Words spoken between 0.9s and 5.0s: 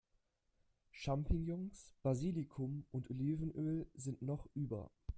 Champignons, Basilikum und Olivenöl sind noch über.